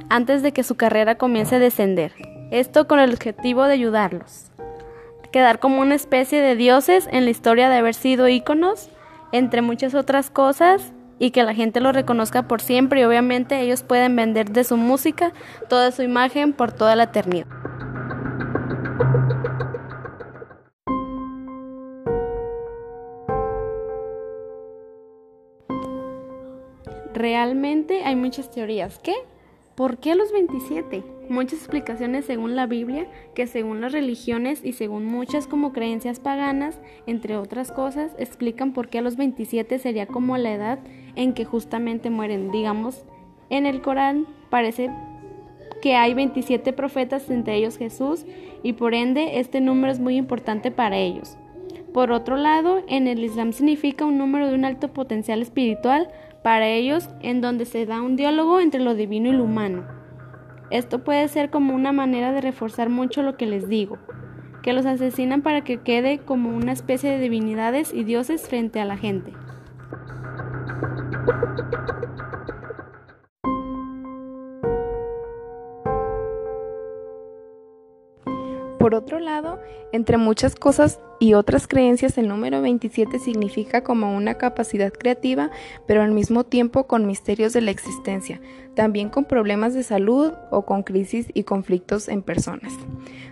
antes 0.10 0.44
de 0.44 0.52
que 0.52 0.64
su 0.64 0.76
carrera 0.76 1.16
comience 1.16 1.56
a 1.56 1.60
descender. 1.60 2.14
Esto 2.52 2.88
con 2.88 3.00
el 3.00 3.14
objetivo 3.14 3.64
de 3.64 3.74
ayudarlos. 3.74 4.52
Quedar 5.32 5.60
como 5.60 5.82
una 5.82 5.96
especie 5.96 6.42
de 6.42 6.56
dioses 6.56 7.08
en 7.12 7.26
la 7.26 7.32
historia 7.32 7.70
de 7.70 7.78
haber 7.78 7.94
sido 7.94 8.28
íconos, 8.28 8.90
entre 9.32 9.62
muchas 9.62 9.96
otras 9.96 10.30
cosas, 10.30 10.94
y 11.20 11.32
que 11.32 11.44
la 11.44 11.54
gente 11.54 11.82
lo 11.82 11.92
reconozca 11.92 12.48
por 12.48 12.62
siempre 12.62 13.02
y 13.02 13.04
obviamente 13.04 13.60
ellos 13.60 13.84
pueden 13.84 14.16
vender 14.16 14.52
de 14.52 14.64
su 14.64 14.78
música 14.78 15.34
toda 15.68 15.92
su 15.92 16.02
imagen 16.02 16.54
por 16.54 16.72
toda 16.72 16.96
la 16.96 17.04
eternidad. 17.04 17.59
Realmente 27.30 28.02
hay 28.06 28.16
muchas 28.16 28.50
teorías. 28.50 28.98
¿Qué? 28.98 29.14
¿Por 29.76 30.00
qué 30.00 30.16
los 30.16 30.32
27? 30.32 31.04
Muchas 31.30 31.60
explicaciones 31.60 32.26
según 32.26 32.56
la 32.56 32.66
Biblia, 32.66 33.06
que 33.36 33.46
según 33.46 33.82
las 33.82 33.92
religiones 33.92 34.66
y 34.66 34.74
según 34.74 35.06
muchas 35.06 35.46
como 35.46 35.72
creencias 35.72 36.20
paganas, 36.20 36.80
entre 37.06 37.38
otras 37.38 37.72
cosas, 37.72 38.14
explican 38.18 38.74
por 38.74 38.88
qué 38.88 38.98
a 38.98 39.04
los 39.04 39.16
27 39.16 39.78
sería 39.78 40.08
como 40.08 40.38
la 40.38 40.52
edad 40.52 40.80
en 41.16 41.34
que 41.34 41.46
justamente 41.46 42.10
mueren. 42.10 42.50
Digamos, 42.50 43.06
en 43.52 43.68
el 43.68 43.84
Corán 43.84 44.26
parece 44.50 44.90
que 45.84 45.96
hay 45.96 46.16
27 46.16 46.74
profetas, 46.74 47.30
entre 47.30 47.58
ellos 47.58 47.78
Jesús, 47.78 48.26
y 48.64 48.74
por 48.74 48.96
ende 48.96 49.40
este 49.40 49.62
número 49.62 49.92
es 49.92 50.00
muy 50.00 50.18
importante 50.18 50.72
para 50.72 50.98
ellos. 50.98 51.38
Por 51.94 52.12
otro 52.12 52.38
lado, 52.38 52.82
en 52.88 53.08
el 53.08 53.24
Islam 53.24 53.54
significa 53.54 54.06
un 54.06 54.18
número 54.18 54.48
de 54.48 54.56
un 54.56 54.66
alto 54.66 54.94
potencial 54.94 55.44
espiritual 55.44 56.10
para 56.44 56.68
ellos 56.68 57.10
en 57.22 57.42
donde 57.42 57.66
se 57.66 57.86
da 57.86 58.02
un 58.02 58.16
diálogo 58.16 58.60
entre 58.60 58.82
lo 58.82 58.96
divino 58.96 59.30
y 59.30 59.34
lo 59.34 59.44
humano. 59.44 59.86
Esto 60.72 61.04
puede 61.04 61.28
ser 61.28 61.50
como 61.50 61.74
una 61.74 61.92
manera 61.92 62.32
de 62.32 62.42
reforzar 62.42 62.90
mucho 62.90 63.24
lo 63.24 63.38
que 63.38 63.46
les 63.46 63.68
digo, 63.68 63.98
que 64.62 64.74
los 64.74 64.86
asesinan 64.86 65.42
para 65.42 65.64
que 65.64 65.78
quede 65.78 66.20
como 66.20 66.56
una 66.56 66.72
especie 66.72 67.10
de 67.10 67.20
divinidades 67.20 67.94
y 67.94 68.04
dioses 68.04 68.48
frente 68.48 68.80
a 68.80 68.86
la 68.86 68.98
gente. 68.98 69.34
Por 78.90 78.96
otro 78.96 79.20
lado, 79.20 79.60
entre 79.92 80.18
muchas 80.18 80.56
cosas 80.56 81.00
y 81.20 81.36
otras 81.36 81.68
creencias, 81.68 82.18
el 82.18 82.28
número 82.28 82.60
27 82.64 83.20
significa 83.20 83.84
como 83.84 84.18
una 84.18 84.40
capacidad 84.40 84.92
creativa, 84.92 85.52
pero 85.86 86.02
al 86.02 86.12
mismo 86.12 86.44
tiempo 86.44 86.88
con 86.88 87.06
misterios 87.06 87.54
de 87.54 87.62
la 87.62 87.70
existencia, 87.70 88.42
también 88.74 89.10
con 89.10 89.26
problemas 89.26 89.76
de 89.76 89.84
salud 89.84 90.34
o 90.50 90.66
con 90.66 90.82
crisis 90.82 91.28
y 91.36 91.44
conflictos 91.44 92.08
en 92.08 92.24
personas. 92.24 92.74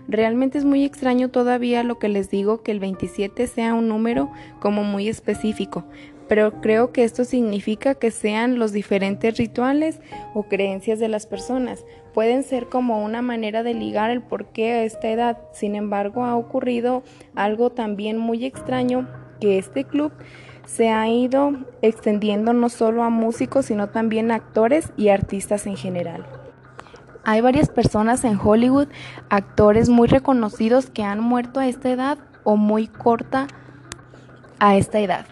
Realmente 0.07 0.59
es 0.59 0.63
muy 0.63 0.85
extraño 0.85 1.29
todavía 1.29 1.81
lo 1.81 1.97
que 1.97 2.09
les 2.09 2.29
digo 2.29 2.61
que 2.61 2.71
el 2.71 2.79
27 2.79 3.47
sea 3.47 3.73
un 3.73 3.87
número 3.87 4.29
como 4.59 4.83
muy 4.83 5.09
específico, 5.09 5.85
pero 6.27 6.61
creo 6.61 6.91
que 6.91 7.03
esto 7.03 7.25
significa 7.25 7.95
que 7.95 8.11
sean 8.11 8.59
los 8.59 8.73
diferentes 8.73 9.37
rituales 9.39 10.01
o 10.35 10.43
creencias 10.43 10.99
de 10.99 11.07
las 11.07 11.25
personas. 11.25 11.83
Pueden 12.17 12.41
ser 12.41 12.67
como 12.67 13.05
una 13.05 13.21
manera 13.21 13.61
de 13.61 13.75
ligar 13.75 14.09
el 14.09 14.23
porqué 14.23 14.71
a 14.71 14.83
esta 14.83 15.07
edad. 15.07 15.37
Sin 15.51 15.75
embargo, 15.75 16.25
ha 16.25 16.35
ocurrido 16.35 17.03
algo 17.35 17.69
también 17.69 18.17
muy 18.17 18.43
extraño 18.43 19.07
que 19.39 19.59
este 19.59 19.83
club 19.83 20.11
se 20.65 20.89
ha 20.89 21.07
ido 21.07 21.51
extendiendo 21.83 22.53
no 22.53 22.69
solo 22.69 23.03
a 23.03 23.11
músicos, 23.11 23.67
sino 23.67 23.89
también 23.89 24.31
a 24.31 24.35
actores 24.37 24.91
y 24.97 25.09
artistas 25.09 25.67
en 25.67 25.77
general. 25.77 26.25
Hay 27.23 27.41
varias 27.41 27.69
personas 27.69 28.23
en 28.23 28.39
Hollywood, 28.43 28.87
actores 29.29 29.87
muy 29.87 30.07
reconocidos 30.07 30.89
que 30.89 31.03
han 31.03 31.19
muerto 31.19 31.59
a 31.59 31.67
esta 31.67 31.91
edad 31.91 32.17
o 32.43 32.55
muy 32.55 32.87
corta 32.87 33.45
a 34.57 34.75
esta 34.75 34.97
edad 34.97 35.27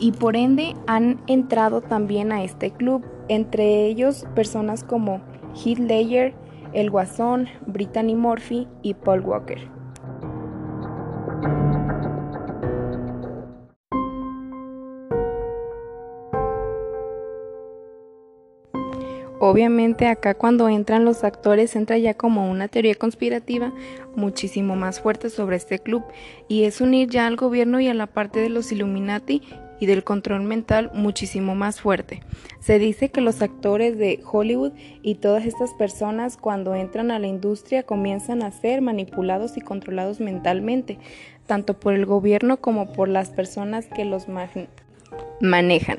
y 0.00 0.10
por 0.10 0.36
ende 0.36 0.74
han 0.86 1.20
entrado 1.26 1.82
también 1.82 2.32
a 2.32 2.42
este 2.42 2.72
club, 2.72 3.04
entre 3.28 3.86
ellos 3.86 4.26
personas 4.34 4.84
como 4.84 5.20
Heath 5.56 5.78
Ledger, 5.78 6.34
El 6.72 6.90
Guasón, 6.90 7.48
Brittany 7.66 8.14
Murphy 8.14 8.68
y 8.82 8.94
Paul 8.94 9.20
Walker. 9.20 9.76
Obviamente 19.38 20.06
acá 20.06 20.32
cuando 20.34 20.68
entran 20.68 21.04
los 21.04 21.22
actores 21.22 21.76
entra 21.76 21.98
ya 21.98 22.14
como 22.14 22.50
una 22.50 22.68
teoría 22.68 22.94
conspirativa 22.94 23.72
muchísimo 24.14 24.76
más 24.76 25.00
fuerte 25.00 25.28
sobre 25.28 25.56
este 25.56 25.78
club 25.78 26.02
y 26.48 26.64
es 26.64 26.80
unir 26.80 27.10
ya 27.10 27.26
al 27.26 27.36
gobierno 27.36 27.78
y 27.78 27.88
a 27.88 27.94
la 27.94 28.06
parte 28.06 28.40
de 28.40 28.48
los 28.48 28.72
Illuminati 28.72 29.42
y 29.80 29.86
del 29.86 30.04
control 30.04 30.42
mental 30.42 30.90
muchísimo 30.94 31.54
más 31.54 31.80
fuerte. 31.80 32.22
Se 32.60 32.78
dice 32.78 33.10
que 33.10 33.20
los 33.20 33.42
actores 33.42 33.98
de 33.98 34.20
Hollywood 34.30 34.72
y 35.02 35.16
todas 35.16 35.44
estas 35.46 35.72
personas 35.74 36.36
cuando 36.36 36.74
entran 36.74 37.10
a 37.10 37.18
la 37.18 37.26
industria 37.26 37.82
comienzan 37.84 38.42
a 38.42 38.50
ser 38.50 38.82
manipulados 38.82 39.56
y 39.56 39.60
controlados 39.60 40.20
mentalmente, 40.20 40.98
tanto 41.46 41.78
por 41.78 41.94
el 41.94 42.06
gobierno 42.06 42.58
como 42.58 42.92
por 42.92 43.08
las 43.08 43.30
personas 43.30 43.86
que 43.86 44.04
los 44.04 44.26
manejan. 45.40 45.98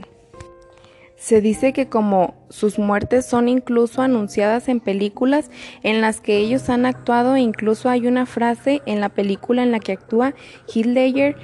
Se 1.17 1.41
dice 1.41 1.73
que 1.73 1.89
como 1.89 2.35
sus 2.49 2.77
muertes 2.77 3.25
son 3.25 3.49
incluso 3.49 4.03
anunciadas 4.03 4.69
en 4.69 4.79
películas 4.79 5.49
en 5.81 5.99
las 5.99 6.21
que 6.21 6.37
ellos 6.37 6.69
han 6.69 6.85
actuado 6.85 7.37
incluso 7.37 7.89
hay 7.89 8.05
una 8.05 8.27
frase 8.27 8.83
en 8.85 9.01
la 9.01 9.09
película 9.09 9.63
en 9.63 9.71
la 9.71 9.79
que 9.79 9.93
actúa 9.93 10.35
Heath 10.67 10.85
Ledger 10.85 11.35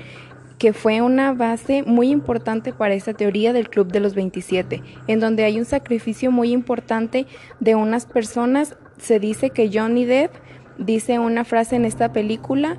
que 0.63 0.71
fue 0.71 1.01
una 1.01 1.33
base 1.33 1.83
muy 1.85 2.09
importante 2.09 2.71
para 2.71 2.93
esta 2.93 3.13
teoría 3.13 3.51
del 3.51 3.69
Club 3.69 3.91
de 3.91 3.99
los 3.99 4.15
27, 4.15 4.81
en 5.07 5.19
donde 5.19 5.43
hay 5.43 5.59
un 5.59 5.65
sacrificio 5.65 6.31
muy 6.31 6.53
importante 6.53 7.27
de 7.59 7.75
unas 7.75 8.05
personas. 8.05 8.77
Se 8.97 9.19
dice 9.19 9.49
que 9.49 9.69
Johnny 9.73 10.05
Depp 10.05 10.31
dice 10.77 11.19
una 11.19 11.43
frase 11.43 11.75
en 11.75 11.83
esta 11.83 12.13
película 12.13 12.77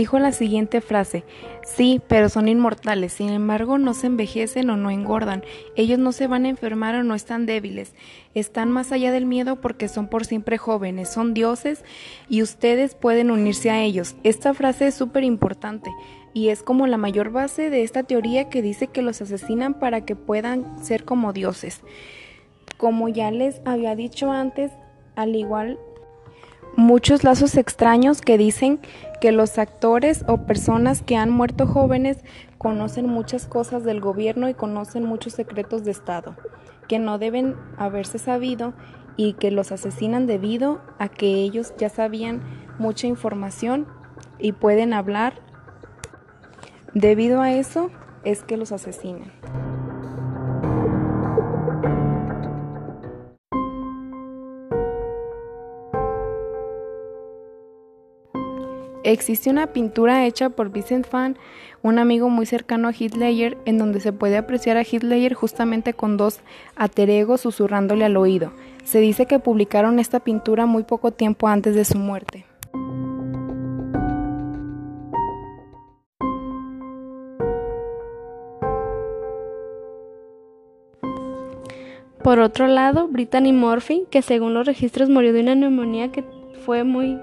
dijo 0.00 0.18
la 0.18 0.32
siguiente 0.32 0.80
frase, 0.80 1.24
sí, 1.62 2.00
pero 2.08 2.30
son 2.30 2.48
inmortales, 2.48 3.12
sin 3.12 3.28
embargo 3.28 3.76
no 3.76 3.92
se 3.92 4.06
envejecen 4.06 4.70
o 4.70 4.78
no 4.78 4.90
engordan, 4.90 5.44
ellos 5.76 5.98
no 5.98 6.12
se 6.12 6.26
van 6.26 6.46
a 6.46 6.48
enfermar 6.48 6.94
o 6.94 7.02
no 7.02 7.14
están 7.14 7.44
débiles, 7.44 7.94
están 8.34 8.70
más 8.70 8.92
allá 8.92 9.12
del 9.12 9.26
miedo 9.26 9.60
porque 9.60 9.88
son 9.88 10.08
por 10.08 10.24
siempre 10.24 10.56
jóvenes, 10.56 11.10
son 11.10 11.34
dioses 11.34 11.84
y 12.30 12.40
ustedes 12.40 12.94
pueden 12.94 13.30
unirse 13.30 13.68
a 13.68 13.82
ellos. 13.82 14.16
Esta 14.22 14.54
frase 14.54 14.86
es 14.86 14.94
súper 14.94 15.22
importante 15.22 15.90
y 16.32 16.48
es 16.48 16.62
como 16.62 16.86
la 16.86 16.96
mayor 16.96 17.30
base 17.30 17.68
de 17.68 17.82
esta 17.82 18.02
teoría 18.02 18.48
que 18.48 18.62
dice 18.62 18.86
que 18.86 19.02
los 19.02 19.20
asesinan 19.20 19.74
para 19.74 20.06
que 20.06 20.16
puedan 20.16 20.82
ser 20.82 21.04
como 21.04 21.34
dioses. 21.34 21.82
Como 22.78 23.10
ya 23.10 23.30
les 23.30 23.60
había 23.66 23.94
dicho 23.96 24.32
antes, 24.32 24.72
al 25.14 25.36
igual 25.36 25.78
muchos 26.76 27.24
lazos 27.24 27.56
extraños 27.56 28.20
que 28.20 28.38
dicen 28.38 28.80
que 29.20 29.32
los 29.32 29.58
actores 29.58 30.24
o 30.28 30.46
personas 30.46 31.02
que 31.02 31.16
han 31.16 31.30
muerto 31.30 31.66
jóvenes 31.66 32.18
conocen 32.58 33.06
muchas 33.06 33.46
cosas 33.46 33.84
del 33.84 34.00
gobierno 34.00 34.48
y 34.48 34.54
conocen 34.54 35.04
muchos 35.04 35.34
secretos 35.34 35.84
de 35.84 35.90
Estado 35.90 36.36
que 36.90 36.98
no 36.98 37.18
deben 37.18 37.54
haberse 37.78 38.18
sabido 38.18 38.72
y 39.16 39.34
que 39.34 39.52
los 39.52 39.70
asesinan 39.70 40.26
debido 40.26 40.80
a 40.98 41.08
que 41.08 41.34
ellos 41.34 41.72
ya 41.78 41.88
sabían 41.88 42.42
mucha 42.80 43.06
información 43.06 43.86
y 44.40 44.50
pueden 44.50 44.92
hablar. 44.92 45.34
Debido 46.92 47.42
a 47.42 47.52
eso 47.52 47.90
es 48.24 48.42
que 48.42 48.56
los 48.56 48.72
asesinan. 48.72 49.39
Existe 59.10 59.50
una 59.50 59.66
pintura 59.66 60.24
hecha 60.24 60.50
por 60.50 60.70
Vincent 60.70 61.04
Fan, 61.04 61.36
un 61.82 61.98
amigo 61.98 62.30
muy 62.30 62.46
cercano 62.46 62.86
a 62.86 62.92
Hitler, 62.96 63.58
en 63.64 63.76
donde 63.76 63.98
se 63.98 64.12
puede 64.12 64.36
apreciar 64.36 64.76
a 64.76 64.82
Hitler 64.88 65.34
justamente 65.34 65.94
con 65.94 66.16
dos 66.16 66.38
ateregos 66.76 67.40
susurrándole 67.40 68.04
al 68.04 68.16
oído. 68.16 68.52
Se 68.84 69.00
dice 69.00 69.26
que 69.26 69.40
publicaron 69.40 69.98
esta 69.98 70.20
pintura 70.20 70.66
muy 70.66 70.84
poco 70.84 71.10
tiempo 71.10 71.48
antes 71.48 71.74
de 71.74 71.84
su 71.84 71.98
muerte. 71.98 72.46
Por 82.22 82.38
otro 82.38 82.68
lado, 82.68 83.08
Brittany 83.08 83.52
Murphy, 83.52 84.06
que 84.08 84.22
según 84.22 84.54
los 84.54 84.66
registros 84.66 85.08
murió 85.08 85.32
de 85.32 85.40
una 85.40 85.56
neumonía 85.56 86.12
que 86.12 86.22
fue 86.64 86.84
muy 86.84 87.18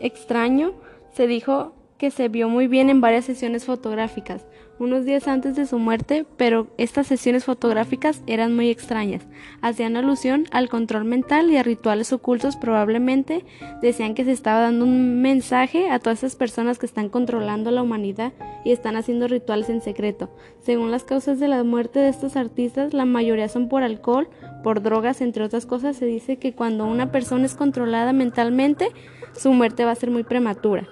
extraño, 0.00 0.72
se 1.12 1.26
dijo 1.26 1.74
que 2.00 2.10
se 2.10 2.28
vio 2.28 2.48
muy 2.48 2.66
bien 2.66 2.88
en 2.88 3.02
varias 3.02 3.26
sesiones 3.26 3.66
fotográficas, 3.66 4.46
unos 4.78 5.04
días 5.04 5.28
antes 5.28 5.54
de 5.54 5.66
su 5.66 5.78
muerte, 5.78 6.24
pero 6.38 6.68
estas 6.78 7.06
sesiones 7.06 7.44
fotográficas 7.44 8.22
eran 8.26 8.56
muy 8.56 8.70
extrañas. 8.70 9.26
Hacían 9.60 9.98
alusión 9.98 10.46
al 10.50 10.70
control 10.70 11.04
mental 11.04 11.50
y 11.50 11.58
a 11.58 11.62
rituales 11.62 12.14
ocultos 12.14 12.56
probablemente 12.56 13.44
decían 13.82 14.14
que 14.14 14.24
se 14.24 14.32
estaba 14.32 14.60
dando 14.60 14.86
un 14.86 15.20
mensaje 15.20 15.90
a 15.90 15.98
todas 15.98 16.20
esas 16.20 16.36
personas 16.36 16.78
que 16.78 16.86
están 16.86 17.10
controlando 17.10 17.70
la 17.70 17.82
humanidad 17.82 18.32
y 18.64 18.72
están 18.72 18.96
haciendo 18.96 19.28
rituales 19.28 19.68
en 19.68 19.82
secreto. 19.82 20.30
Según 20.62 20.90
las 20.90 21.04
causas 21.04 21.38
de 21.38 21.48
la 21.48 21.62
muerte 21.64 21.98
de 21.98 22.08
estos 22.08 22.34
artistas, 22.36 22.94
la 22.94 23.04
mayoría 23.04 23.50
son 23.50 23.68
por 23.68 23.82
alcohol, 23.82 24.30
por 24.62 24.80
drogas, 24.80 25.20
entre 25.20 25.44
otras 25.44 25.66
cosas, 25.66 25.98
se 25.98 26.06
dice 26.06 26.38
que 26.38 26.54
cuando 26.54 26.86
una 26.86 27.12
persona 27.12 27.44
es 27.44 27.54
controlada 27.54 28.14
mentalmente, 28.14 28.88
su 29.34 29.52
muerte 29.52 29.84
va 29.84 29.90
a 29.90 29.96
ser 29.96 30.10
muy 30.10 30.22
prematura 30.22 30.88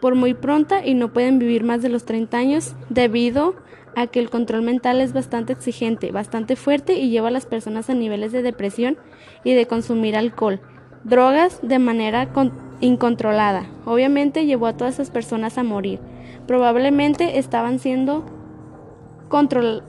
por 0.00 0.14
muy 0.14 0.34
pronta 0.34 0.84
y 0.84 0.94
no 0.94 1.12
pueden 1.12 1.38
vivir 1.38 1.64
más 1.64 1.82
de 1.82 1.88
los 1.88 2.04
30 2.04 2.36
años 2.36 2.74
debido 2.88 3.54
a 3.96 4.06
que 4.06 4.20
el 4.20 4.30
control 4.30 4.62
mental 4.62 5.00
es 5.00 5.12
bastante 5.12 5.52
exigente, 5.52 6.12
bastante 6.12 6.56
fuerte 6.56 6.94
y 6.94 7.10
lleva 7.10 7.28
a 7.28 7.32
las 7.32 7.46
personas 7.46 7.90
a 7.90 7.94
niveles 7.94 8.32
de 8.32 8.42
depresión 8.42 8.96
y 9.44 9.54
de 9.54 9.66
consumir 9.66 10.16
alcohol, 10.16 10.60
drogas 11.04 11.60
de 11.62 11.78
manera 11.78 12.28
incontrolada. 12.80 13.66
Obviamente 13.84 14.46
llevó 14.46 14.66
a 14.66 14.76
todas 14.76 14.94
esas 14.94 15.10
personas 15.10 15.58
a 15.58 15.62
morir. 15.62 15.98
Probablemente 16.46 17.38
estaban 17.38 17.78
siendo 17.78 18.24
control 19.28 19.82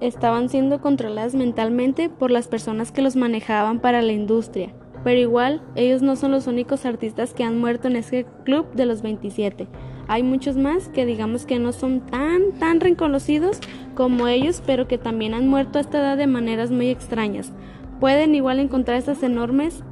estaban 0.00 0.48
siendo 0.48 0.80
controladas 0.80 1.34
mentalmente 1.36 2.08
por 2.08 2.32
las 2.32 2.48
personas 2.48 2.90
que 2.90 3.02
los 3.02 3.14
manejaban 3.14 3.78
para 3.78 4.02
la 4.02 4.12
industria. 4.12 4.74
Pero 5.04 5.20
igual, 5.20 5.62
ellos 5.74 6.02
no 6.02 6.16
son 6.16 6.30
los 6.30 6.46
únicos 6.46 6.84
artistas 6.86 7.34
que 7.34 7.44
han 7.44 7.58
muerto 7.58 7.88
en 7.88 7.96
este 7.96 8.26
club 8.44 8.72
de 8.72 8.86
los 8.86 9.02
27. 9.02 9.66
Hay 10.08 10.22
muchos 10.22 10.56
más 10.56 10.88
que 10.88 11.06
digamos 11.06 11.46
que 11.46 11.58
no 11.58 11.72
son 11.72 12.00
tan, 12.00 12.52
tan 12.58 12.80
reconocidos 12.80 13.58
como 13.94 14.28
ellos, 14.28 14.62
pero 14.64 14.88
que 14.88 14.98
también 14.98 15.34
han 15.34 15.48
muerto 15.48 15.78
a 15.78 15.80
esta 15.80 15.98
edad 15.98 16.16
de 16.16 16.26
maneras 16.26 16.70
muy 16.70 16.88
extrañas. 16.88 17.52
Pueden 18.00 18.34
igual 18.34 18.58
encontrar 18.58 18.98
estas 18.98 19.22
enormes 19.22 19.82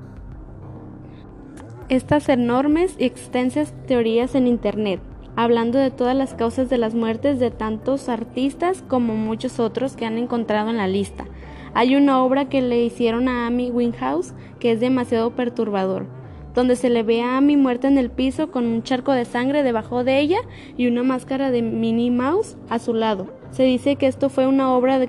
estas 1.90 2.28
enormes 2.28 2.94
y 2.98 3.04
extensas 3.04 3.74
teorías 3.88 4.36
en 4.36 4.46
internet, 4.46 5.00
hablando 5.34 5.76
de 5.76 5.90
todas 5.90 6.16
las 6.16 6.34
causas 6.34 6.70
de 6.70 6.78
las 6.78 6.94
muertes 6.94 7.40
de 7.40 7.50
tantos 7.50 8.08
artistas 8.08 8.84
como 8.86 9.16
muchos 9.16 9.58
otros 9.58 9.96
que 9.96 10.06
han 10.06 10.16
encontrado 10.16 10.70
en 10.70 10.76
la 10.76 10.86
lista. 10.86 11.26
Hay 11.74 11.94
una 11.94 12.22
obra 12.22 12.48
que 12.48 12.62
le 12.62 12.82
hicieron 12.82 13.28
a 13.28 13.46
Amy 13.46 13.70
Winghouse 13.70 14.34
que 14.58 14.72
es 14.72 14.80
demasiado 14.80 15.30
perturbador, 15.36 16.06
donde 16.54 16.74
se 16.74 16.90
le 16.90 17.02
ve 17.02 17.22
a 17.22 17.36
Amy 17.36 17.56
muerta 17.56 17.86
en 17.86 17.96
el 17.96 18.10
piso 18.10 18.50
con 18.50 18.66
un 18.66 18.82
charco 18.82 19.12
de 19.12 19.24
sangre 19.24 19.62
debajo 19.62 20.02
de 20.02 20.18
ella 20.18 20.38
y 20.76 20.88
una 20.88 21.02
máscara 21.02 21.50
de 21.50 21.62
Minnie 21.62 22.10
Mouse 22.10 22.56
a 22.68 22.78
su 22.78 22.92
lado. 22.92 23.28
Se 23.50 23.62
dice 23.62 23.96
que 23.96 24.08
esto 24.08 24.28
fue 24.28 24.46
una 24.46 24.74
obra 24.74 25.06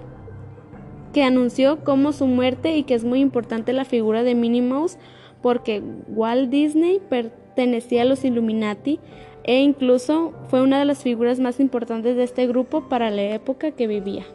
que 1.13 1.23
anunció 1.23 1.83
como 1.83 2.13
su 2.13 2.27
muerte 2.27 2.77
y 2.77 2.83
que 2.83 2.93
es 2.93 3.03
muy 3.03 3.19
importante 3.19 3.73
la 3.73 3.85
figura 3.85 4.23
de 4.23 4.35
Minnie 4.35 4.61
Mouse 4.61 4.97
porque 5.41 5.81
Walt 6.07 6.49
Disney 6.49 7.01
pertenecía 7.09 8.03
a 8.03 8.05
los 8.05 8.23
Illuminati 8.23 8.99
e 9.43 9.61
incluso 9.61 10.33
fue 10.47 10.61
una 10.61 10.77
de 10.77 10.85
las 10.85 11.01
figuras 11.01 11.39
más 11.39 11.59
importantes 11.59 12.15
de 12.15 12.23
este 12.23 12.45
grupo 12.45 12.87
para 12.87 13.09
la 13.09 13.23
época 13.23 13.71
que 13.71 13.87
vivía. 13.87 14.25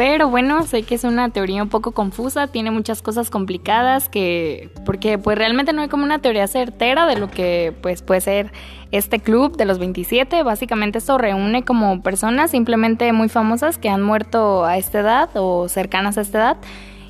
Pero 0.00 0.30
bueno, 0.30 0.62
sé 0.62 0.82
que 0.82 0.94
es 0.94 1.04
una 1.04 1.28
teoría 1.28 1.62
un 1.62 1.68
poco 1.68 1.92
confusa, 1.92 2.46
tiene 2.46 2.70
muchas 2.70 3.02
cosas 3.02 3.28
complicadas 3.28 4.08
que 4.08 4.70
porque 4.86 5.18
pues 5.18 5.36
realmente 5.36 5.74
no 5.74 5.82
hay 5.82 5.88
como 5.88 6.04
una 6.04 6.20
teoría 6.20 6.46
certera 6.46 7.04
de 7.04 7.18
lo 7.18 7.30
que 7.30 7.74
pues 7.82 8.00
puede 8.00 8.22
ser 8.22 8.50
este 8.92 9.18
club 9.18 9.58
de 9.58 9.66
los 9.66 9.78
27. 9.78 10.42
Básicamente 10.42 10.96
esto 10.96 11.18
reúne 11.18 11.66
como 11.66 12.02
personas 12.02 12.52
simplemente 12.52 13.12
muy 13.12 13.28
famosas 13.28 13.76
que 13.76 13.90
han 13.90 14.00
muerto 14.00 14.64
a 14.64 14.78
esta 14.78 15.00
edad 15.00 15.28
o 15.34 15.68
cercanas 15.68 16.16
a 16.16 16.22
esta 16.22 16.38
edad 16.38 16.56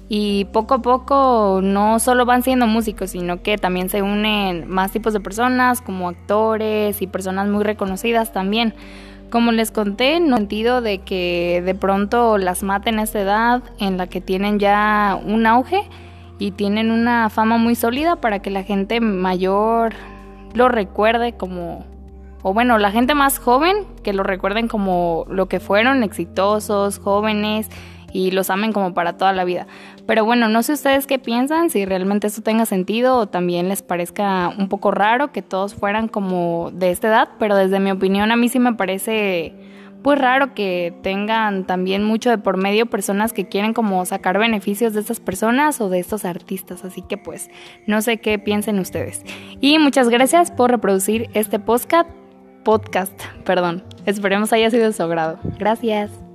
y 0.09 0.47
poco 0.47 0.75
a 0.75 0.83
poco 0.83 1.61
no 1.63 2.01
solo 2.01 2.27
van 2.27 2.43
siendo 2.43 2.67
músicos, 2.67 3.11
sino 3.11 3.41
que 3.41 3.57
también 3.57 3.89
se 3.89 4.03
unen 4.03 4.69
más 4.69 4.91
tipos 4.91 5.13
de 5.13 5.21
personas 5.21 5.81
como 5.81 6.09
actores 6.09 7.01
y 7.03 7.07
personas 7.07 7.47
muy 7.47 7.63
reconocidas 7.63 8.33
también. 8.33 8.75
Como 9.31 9.53
les 9.53 9.71
conté, 9.71 10.19
no 10.19 10.37
sentido 10.39 10.81
de 10.81 10.99
que 10.99 11.63
de 11.65 11.75
pronto 11.75 12.37
las 12.37 12.65
maten 12.65 12.99
a 12.99 13.05
esta 13.05 13.21
edad 13.21 13.63
en 13.79 13.97
la 13.97 14.09
que 14.09 14.21
tienen 14.21 14.59
ya 14.59 15.19
un 15.25 15.47
auge 15.47 15.89
y 16.41 16.51
tienen 16.51 16.91
una 16.91 17.31
fama 17.31 17.57
muy 17.57 17.77
sólida 17.77 18.17
para 18.17 18.41
que 18.41 18.51
la 18.51 18.65
gente 18.65 19.01
mayor 19.01 19.95
lo 20.55 20.69
recuerde 20.69 21.35
como, 21.35 21.85
o 22.43 22.53
bueno, 22.53 22.79
la 22.79 22.91
gente 22.91 23.15
más 23.15 23.39
joven 23.39 23.87
que 24.03 24.13
lo 24.13 24.25
recuerden 24.25 24.67
como 24.67 25.27
lo 25.29 25.47
que 25.47 25.61
fueron, 25.61 26.03
exitosos, 26.03 26.99
jóvenes 26.99 27.69
y 28.13 28.31
los 28.31 28.51
amen 28.51 28.73
como 28.73 28.95
para 28.95 29.17
toda 29.17 29.33
la 29.33 29.45
vida. 29.45 29.67
Pero 30.07 30.25
bueno, 30.25 30.49
no 30.49 30.63
sé 30.63 30.73
ustedes 30.73 31.07
qué 31.07 31.19
piensan, 31.19 31.71
si 31.71 31.85
realmente 31.85 32.27
esto 32.27 32.43
tenga 32.43 32.67
sentido 32.67 33.17
o 33.19 33.27
también 33.27 33.69
les 33.69 33.83
parezca 33.83 34.49
un 34.57 34.69
poco 34.69 34.91
raro 34.91 35.33
que 35.33 35.43
todos 35.43 35.75
fueran 35.75 36.09
como 36.09 36.71
de 36.73 36.91
esta 36.91 37.09
edad, 37.09 37.29
pero 37.39 37.57
desde 37.57 37.81
mi 37.81 37.91
opinión 37.91 38.33
a 38.33 38.37
mí 38.37 38.49
sí 38.49 38.59
me 38.59 38.75
parece 38.75 39.55
pues 40.03 40.19
raro 40.19 40.55
que 40.55 40.95
tengan 41.03 41.67
también 41.67 42.05
mucho 42.05 42.31
de 42.31 42.39
por 42.39 42.57
medio 42.57 42.87
personas 42.87 43.33
que 43.33 43.49
quieren 43.49 43.75
como 43.75 44.05
sacar 44.07 44.39
beneficios 44.39 44.95
de 44.95 45.01
estas 45.01 45.21
personas 45.21 45.81
o 45.81 45.89
de 45.89 45.99
estos 45.99 46.25
artistas, 46.25 46.85
así 46.85 47.03
que 47.03 47.19
pues 47.19 47.51
no 47.87 48.01
sé 48.03 48.19
qué 48.19 48.39
piensen 48.39 48.79
ustedes. 48.79 49.23
Y 49.61 49.79
muchas 49.79 50.09
gracias 50.09 50.51
por 50.51 50.71
reproducir 50.71 51.29
este 51.35 51.59
podcast, 51.59 52.09
podcast, 52.65 53.13
perdón. 53.45 53.85
Esperemos 54.07 54.53
haya 54.53 54.71
sido 54.71 54.87
de 54.87 54.93
su 54.93 55.03
agrado. 55.03 55.39
Gracias. 55.59 56.30